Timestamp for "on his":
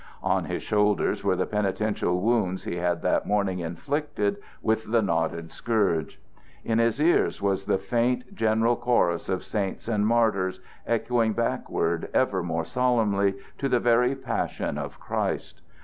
0.23-0.63